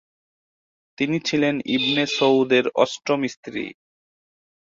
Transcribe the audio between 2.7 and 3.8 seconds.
অষ্টম স্ত্রী।